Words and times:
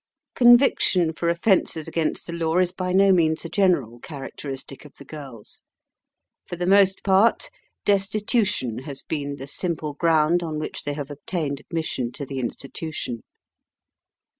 Conviction 0.33 1.13
for 1.13 1.29
offences 1.29 1.87
against 1.87 2.25
the 2.25 2.33
law 2.33 2.57
is 2.57 2.71
by 2.71 2.91
no 2.91 3.11
means 3.11 3.45
a 3.45 3.49
general 3.49 3.99
characteristic 3.99 4.83
of 4.83 4.95
the 4.95 5.05
girls. 5.05 5.61
For 6.47 6.55
the 6.55 6.65
most 6.65 7.03
part, 7.03 7.51
destitution 7.85 8.79
has 8.79 9.03
been 9.03 9.35
the 9.35 9.45
simple 9.45 9.93
ground 9.93 10.41
on 10.41 10.57
which 10.57 10.85
they 10.85 10.93
have 10.93 11.11
obtained 11.11 11.59
admission 11.59 12.11
to 12.13 12.25
the 12.25 12.39
institution. 12.39 13.21